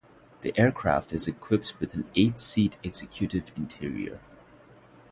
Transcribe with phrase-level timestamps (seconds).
[0.41, 4.19] The aircraft is equipped with an eight-seat executive interior.